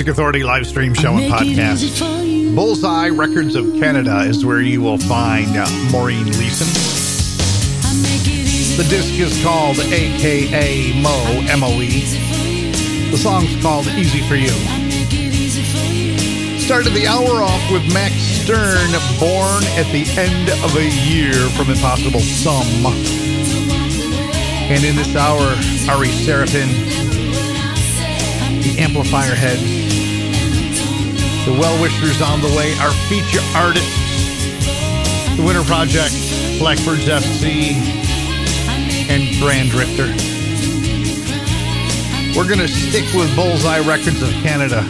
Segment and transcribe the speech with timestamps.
[0.00, 2.56] Music Authority live stream show and podcast.
[2.56, 6.66] Bullseye Records of Canada is where you will find uh, Maureen Leeson.
[8.78, 13.10] The disc is called AKA Mo MOE.
[13.10, 14.48] The song's called Easy for You.
[16.58, 18.88] Started the hour off with Max Stern,
[19.20, 22.86] Born at the End of a Year from Impossible Sum.
[24.64, 25.42] And in this hour,
[25.94, 26.70] Ari Seraphin,
[28.62, 29.89] the amplifier head
[31.46, 33.88] the Well Wishers on the way, our feature artists,
[35.36, 36.12] The Winter Project,
[36.58, 37.72] Blackbirds FC,
[39.08, 40.06] and Brand Drifter.
[42.36, 44.82] We're going to stick with Bullseye Records of Canada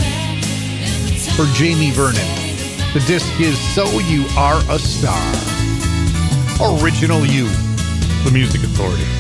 [1.37, 2.26] for Jamie Vernon.
[2.94, 5.17] The disc is So You Are a Star.
[6.61, 7.49] Original You,
[8.25, 9.19] the Music Authority.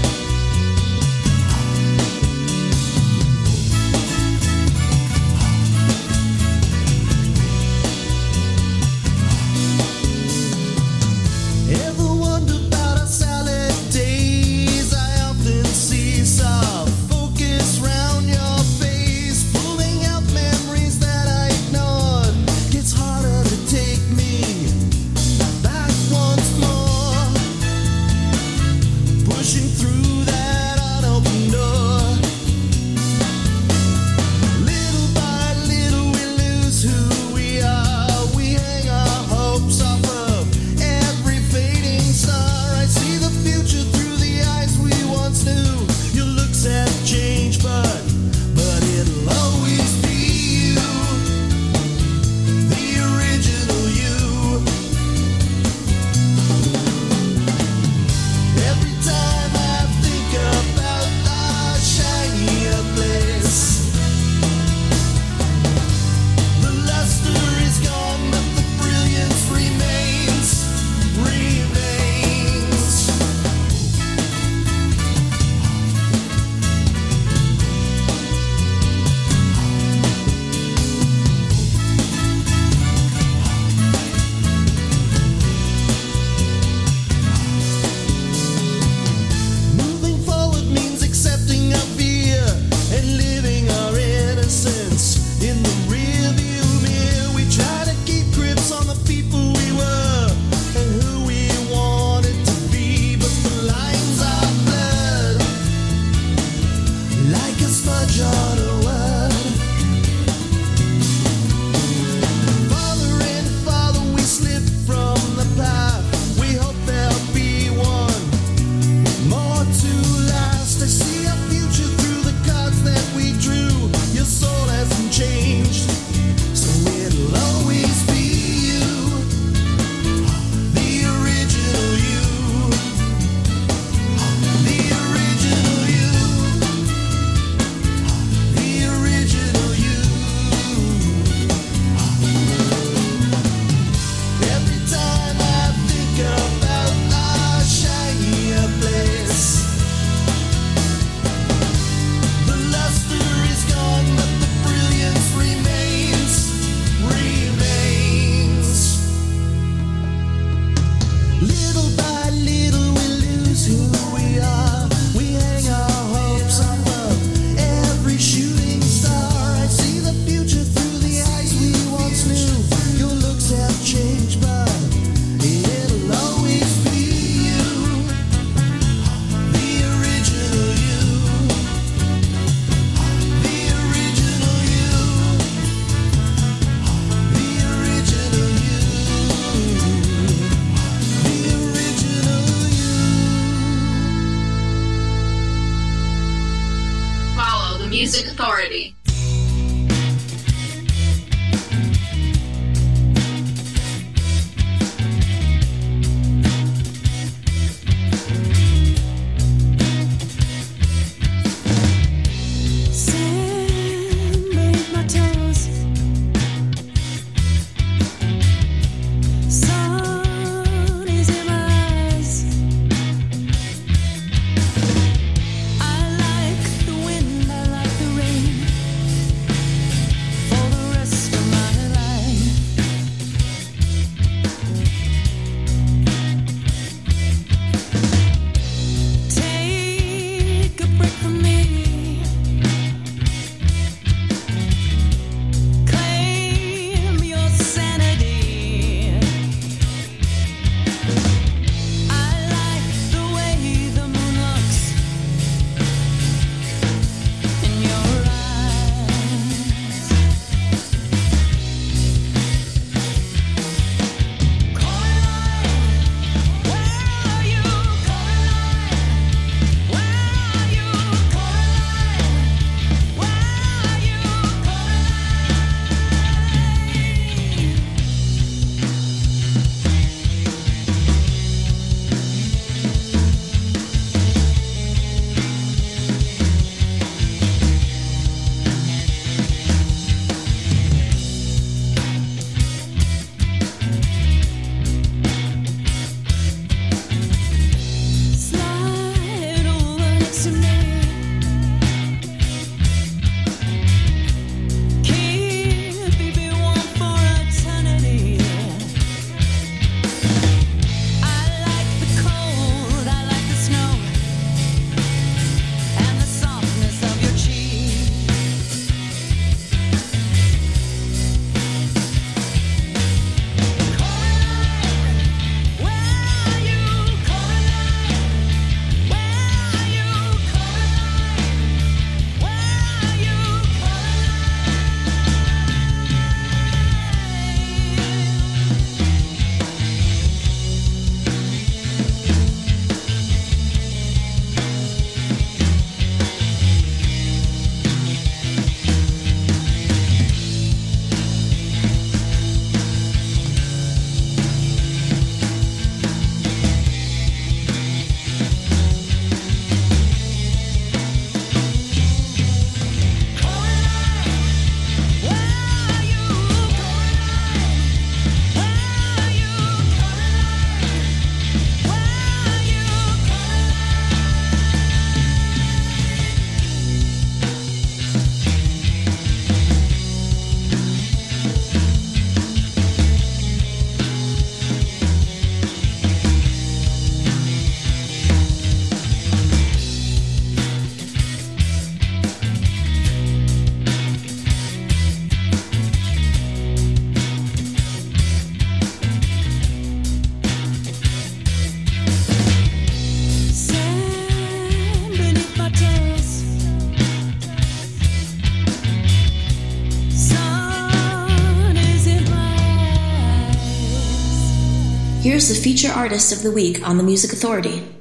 [415.40, 417.99] Here's the feature artist of the week on the Music Authority.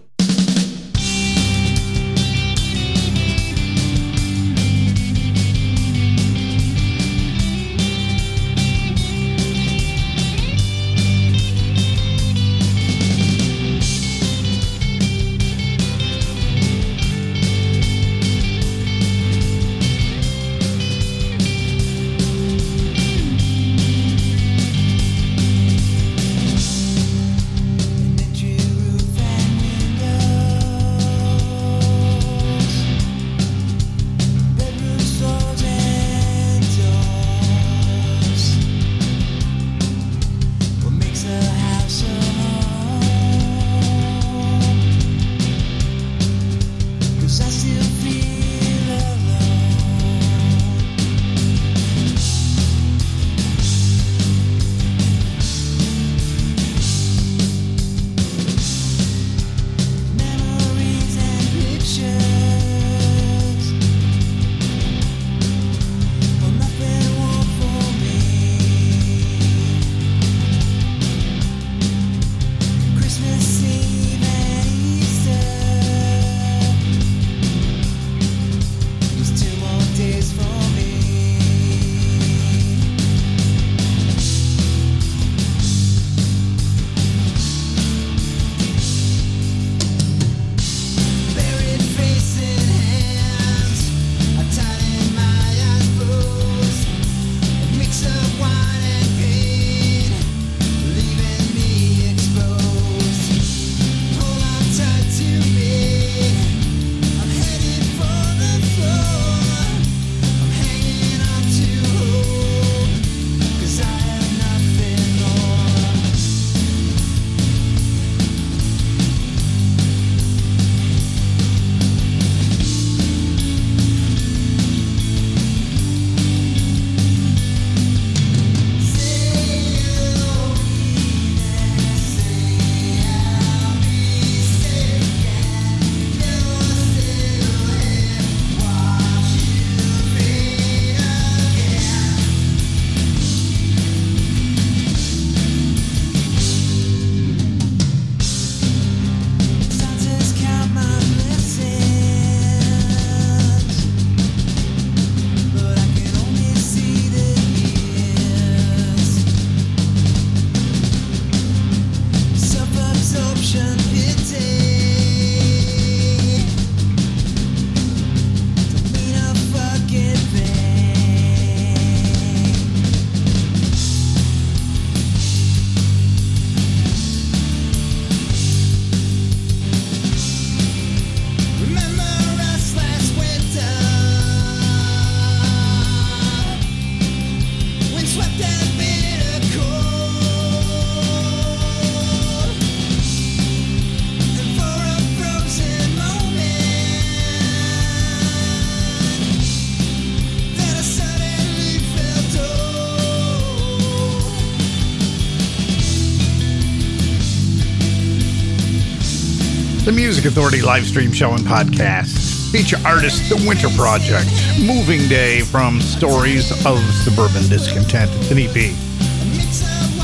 [209.99, 212.53] Music Authority live stream show and podcast.
[212.53, 214.29] Feature artist The Winter Project.
[214.63, 218.09] Moving Day from Stories of Suburban Discontent.
[218.13, 218.73] It's an EP.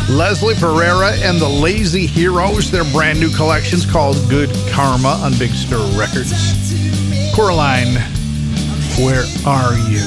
[0.09, 5.51] Leslie Pereira and the Lazy Heroes, their brand new collections called Good Karma on Big
[5.51, 6.33] Stir Records.
[7.33, 7.95] Coraline,
[8.99, 10.05] Where Are You?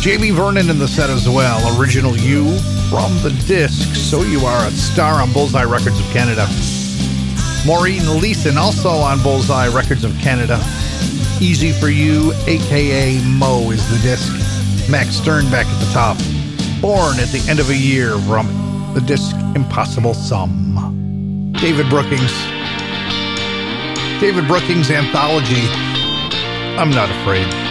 [0.00, 1.78] Jamie Vernon in the set as well.
[1.78, 3.94] Original You from the disc.
[3.94, 6.48] So You Are a Star on Bullseye Records of Canada.
[7.66, 10.58] Maureen Leeson, also on Bullseye Records of Canada.
[11.40, 14.32] Easy for You, aka Mo, is the disc.
[14.90, 16.16] Max Stern back at the top.
[16.80, 18.46] Born at the end of a year from
[18.94, 21.52] the disc Impossible Sum.
[21.60, 22.32] David Brookings.
[24.20, 25.62] David Brookings Anthology.
[26.78, 27.69] I'm not afraid.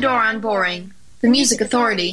[0.00, 0.92] door on boring.
[1.20, 2.12] The Music Authority.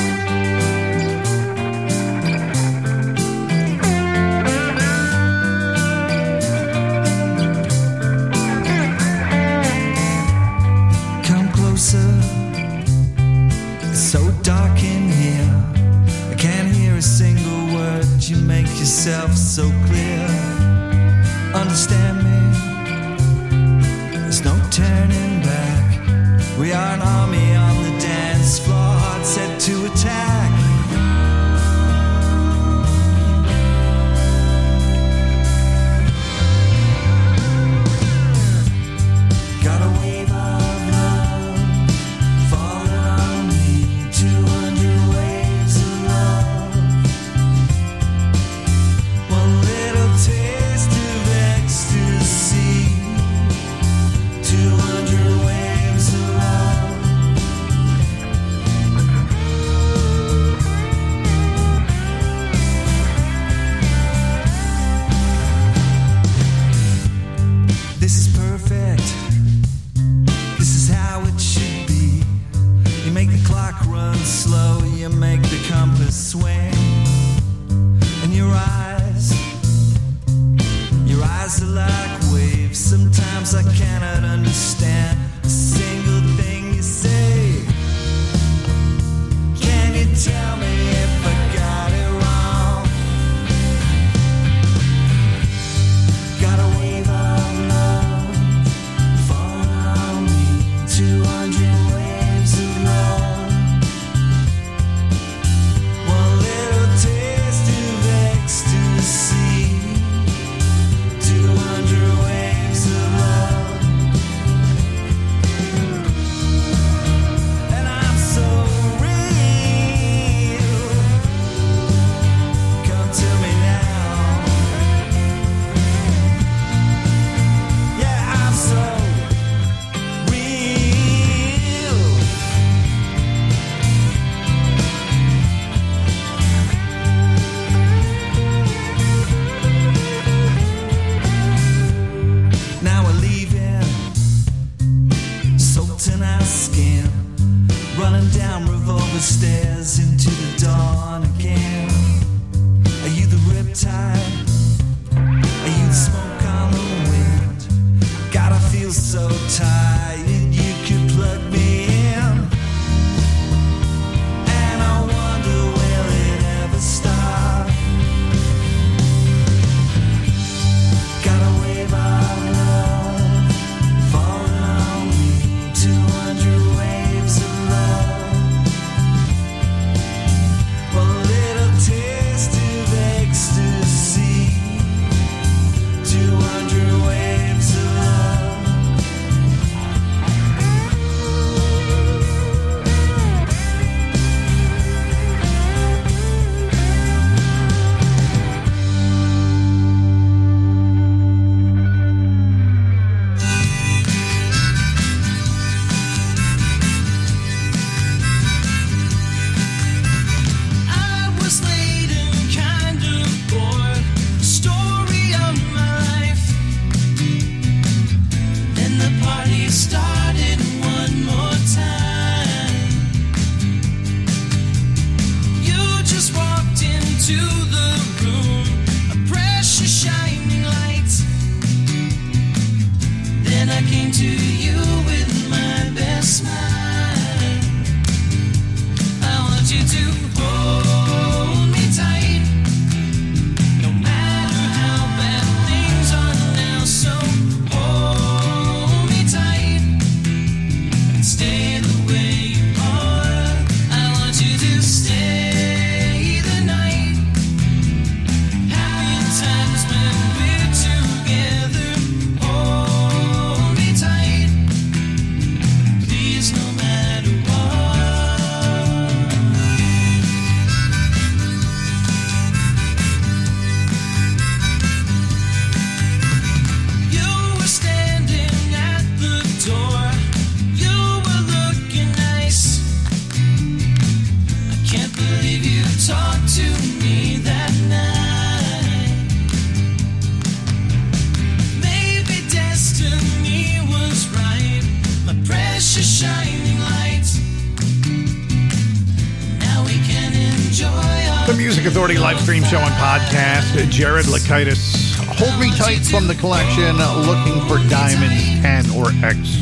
[303.91, 305.15] Jared Lakaitis.
[305.37, 306.95] Hold Me Tight from the collection
[307.27, 309.59] Looking for Diamonds 10 or X.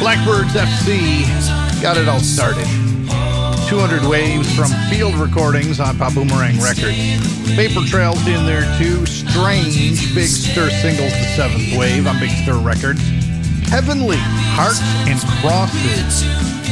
[0.00, 1.22] Blackbirds FC
[1.82, 2.64] got it all started.
[3.68, 6.96] 200 Waves from Field Recordings on Pop Boomerang Records.
[7.54, 9.04] Paper Trails in there too.
[9.04, 13.06] Strange Big Stir singles, The Seventh Wave on Big Stir Records.
[13.68, 14.16] Heavenly
[14.56, 16.24] Hearts and Crosses.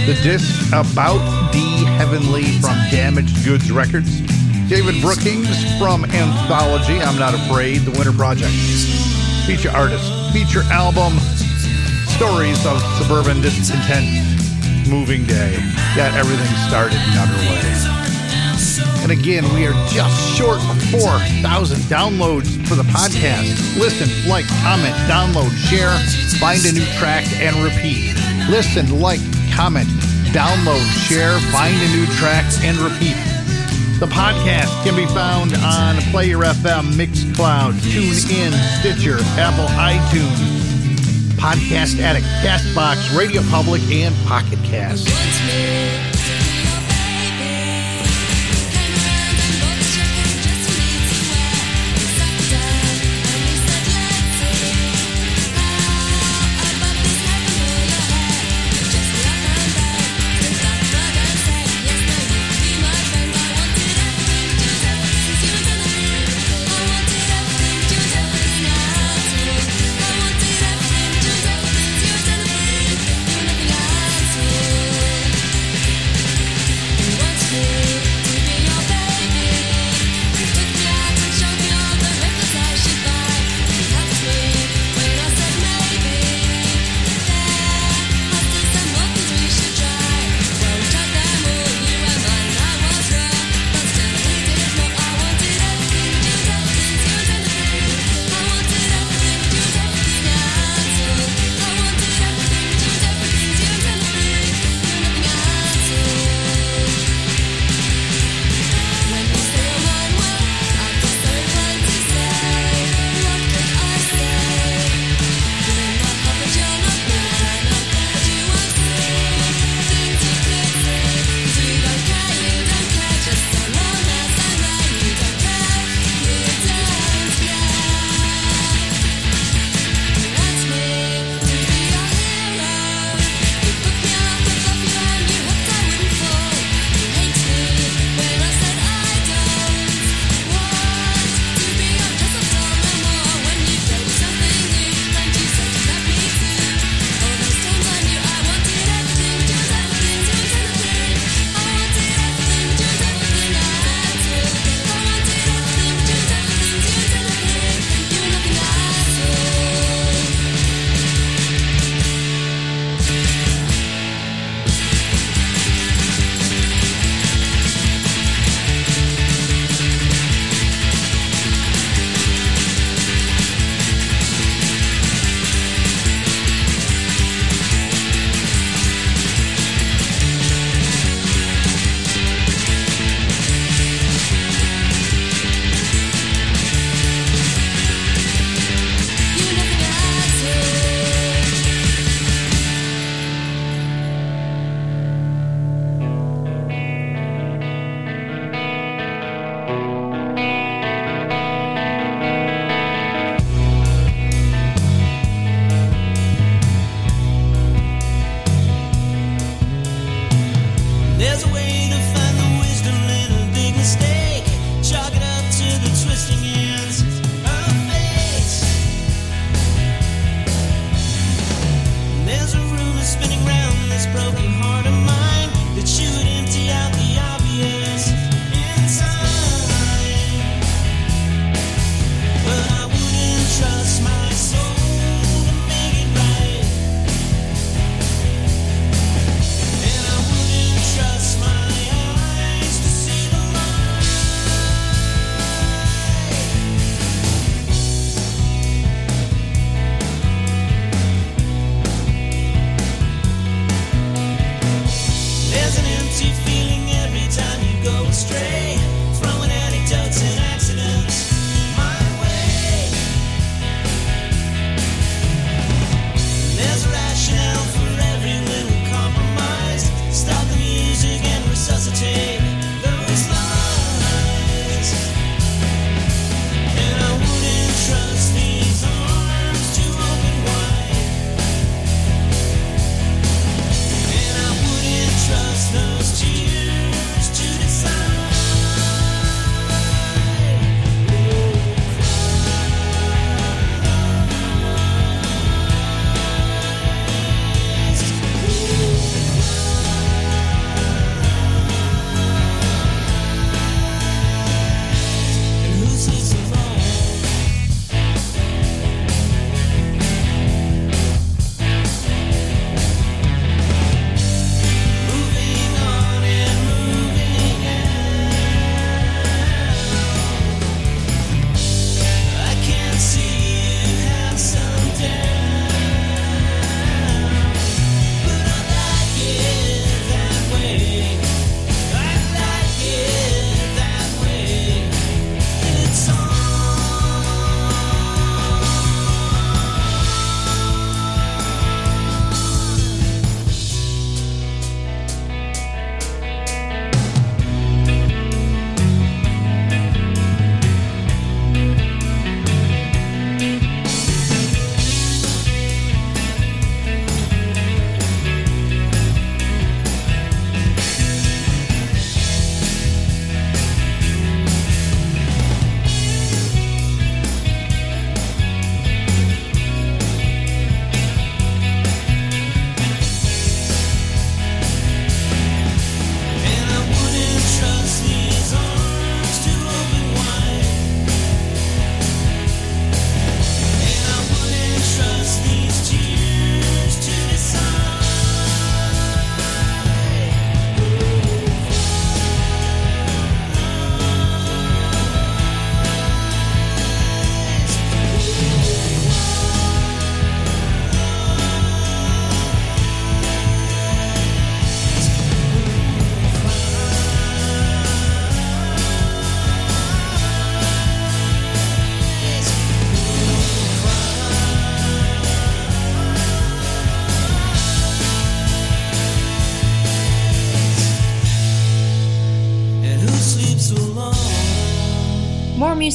[0.07, 1.21] The disc About
[1.53, 4.40] the Heavenly from Damaged Goods Records.
[4.71, 5.51] David Brookings
[5.83, 8.55] from Anthology I'm Not Afraid, The Winter Project.
[9.45, 11.19] Feature artist, feature album,
[12.07, 14.07] Stories of Suburban Discontent,
[14.87, 15.59] Moving Day.
[15.99, 17.67] Got everything started and underway.
[19.03, 23.59] And again, we are just short of 4,000 downloads for the podcast.
[23.75, 25.91] Listen, like, comment, download, share,
[26.39, 28.15] find a new track, and repeat.
[28.49, 29.89] Listen, like, comment,
[30.31, 33.30] download, share, find a new track, and repeat.
[34.01, 42.25] The podcast can be found on Player FM, Mixcloud, TuneIn, Stitcher, Apple iTunes, Podcast Addict,
[42.43, 45.07] Castbox, Radio Public, and Pocket Cast.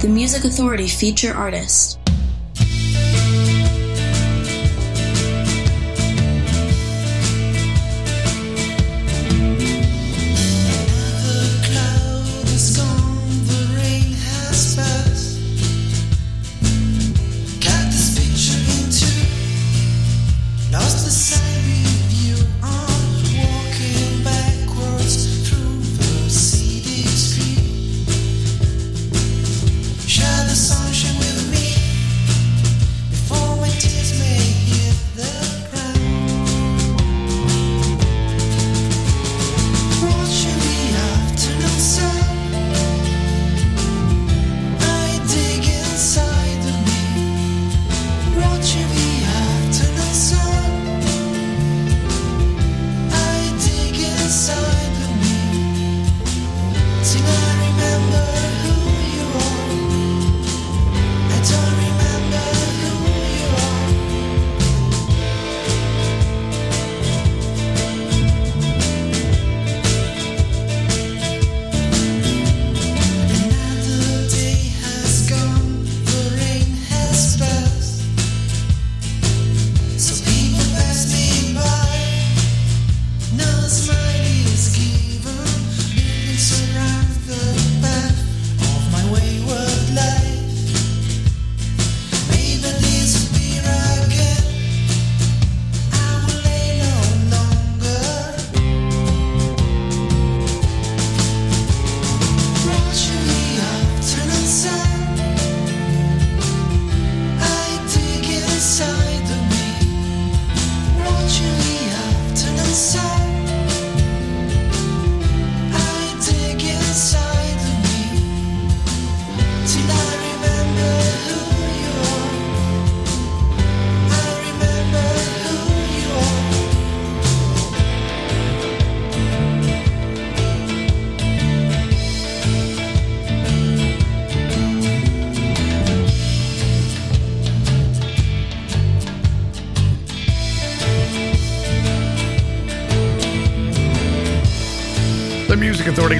[0.00, 1.98] The Music Authority feature artist.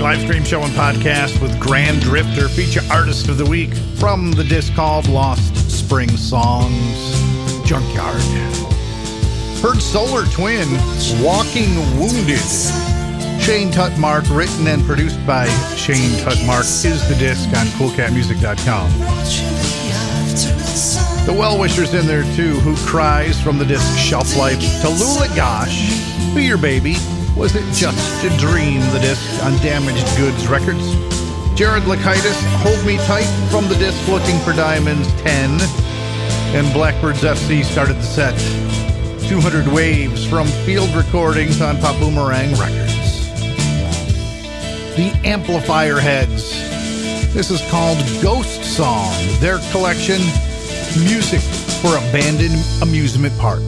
[0.09, 4.43] Live stream show and podcast with Grand Drifter, feature artist of the week from the
[4.43, 7.13] disc called Lost Spring Songs,
[7.69, 8.23] Junkyard.
[9.61, 10.67] Heard Solar Twin,
[11.23, 12.41] Walking Wounded.
[13.39, 15.47] Shane Tutmarc, written and produced by
[15.77, 18.91] Shane Tutmarc, is the disc on coolcatmusic.com.
[21.27, 25.29] The well wishers in there too, who cries from the disc Shelf Life to Lula
[25.37, 25.93] Gosh,
[26.35, 26.97] Be Your Baby,
[27.37, 30.95] Was It Just a Dream, the disc on Damaged Goods Records.
[31.55, 35.59] Jared Lakaitis, Hold Me Tight from the disc Looking for Diamonds 10.
[36.57, 38.39] And Blackbirds FC started the set.
[39.29, 43.29] 200 Waves from Field Recordings on Pop Boomerang Records.
[44.97, 46.51] The Amplifier Heads.
[47.35, 50.20] This is called Ghost Song, their collection,
[51.05, 51.41] Music
[51.83, 53.68] for Abandoned Amusement Parks.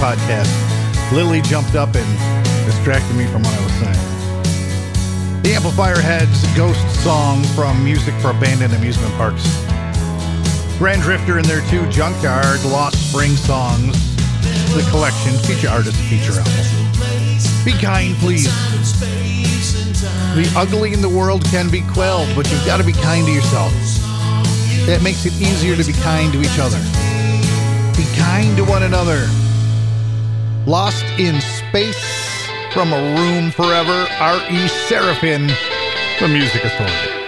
[0.00, 0.48] Podcast.
[1.12, 5.42] Lily jumped up and distracted me from what I was saying.
[5.42, 9.44] The Amplifier Heads Ghost Song from Music for Abandoned Amusement Parks.
[10.78, 13.92] Grand Drifter and their two Junkyard, Lost Spring Songs.
[14.74, 16.80] The collection, feature artist, feature album.
[17.62, 18.48] Be kind, please.
[20.34, 23.32] The ugly in the world can be quelled, but you've got to be kind to
[23.32, 23.72] yourself.
[24.86, 26.80] That makes it easier to be kind to each other.
[27.98, 29.28] Be kind to one another.
[30.66, 34.68] Lost in Space from a Room Forever, R.E.
[34.88, 35.48] Seraphin,
[36.20, 37.19] the Music Authority.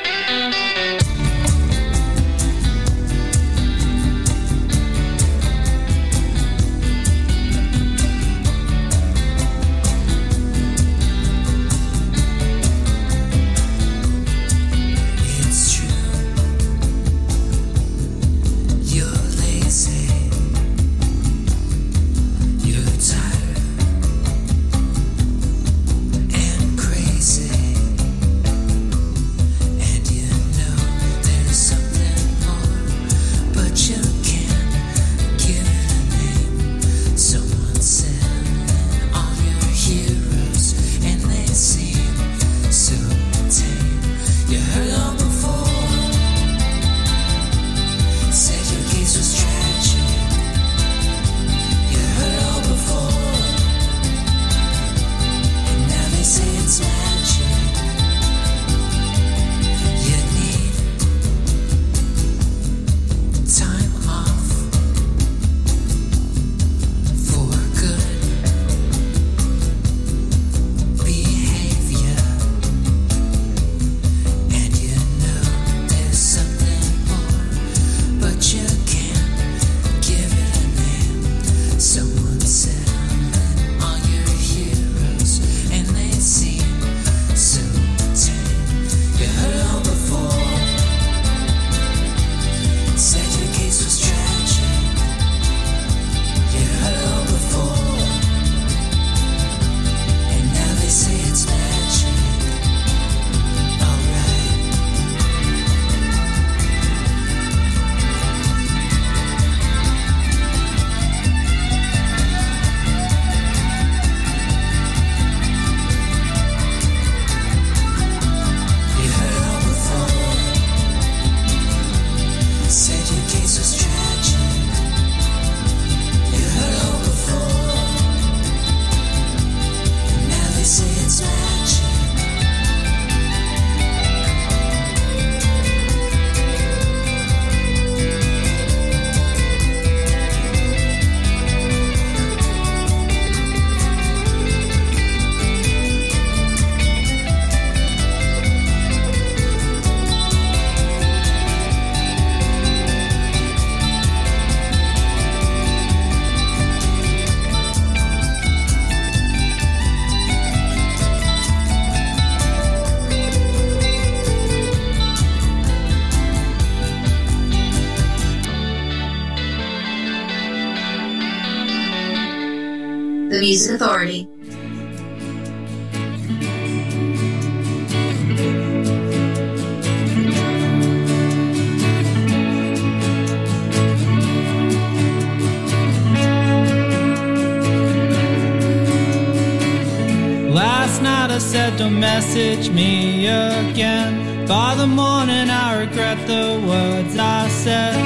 [194.53, 197.96] By the morning I regret the words I said.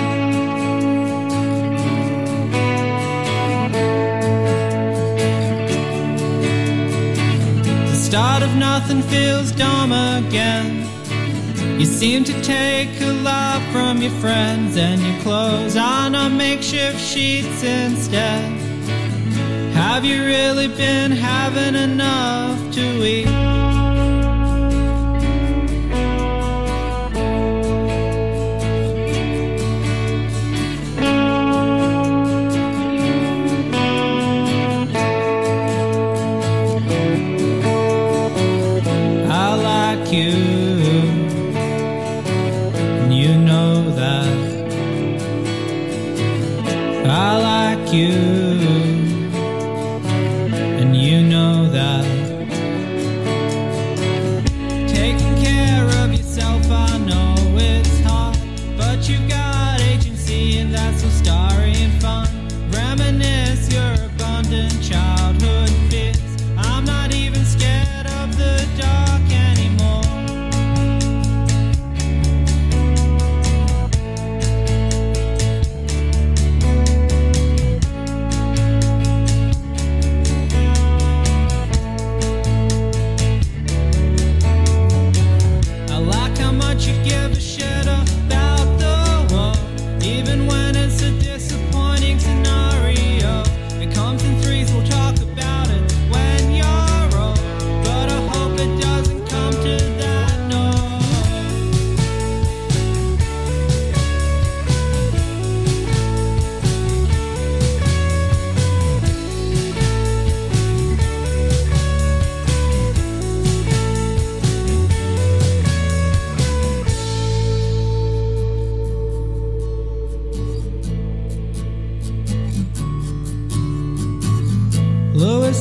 [7.88, 10.86] The start of nothing feels dumb again.
[11.80, 17.00] You seem to take a lot from your friends and your clothes on a makeshift
[17.00, 18.52] sheets instead.
[19.72, 23.75] Have you really been having enough to eat?
[47.92, 48.25] You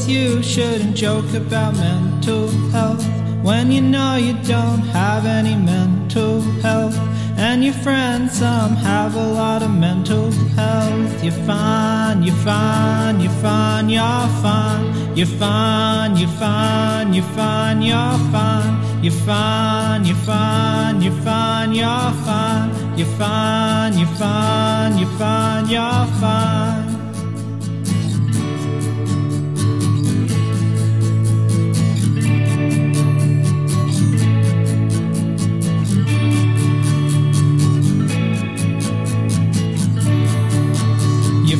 [0.07, 3.03] You shouldn't joke about mental health
[3.41, 6.95] when you know you don't have any mental health.
[7.37, 11.23] And your friends, some have a lot of mental health.
[11.23, 15.17] You're fine, you're fine, you're fine, you're fine.
[15.17, 19.03] You're fine, you're fine, you're fine, you're fine.
[19.03, 22.97] You're fine, you're fine, you're fine, you're fine.
[22.97, 26.84] You're fine, you're fine, you're fine, you're fine.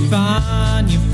[0.10, 1.05] find you.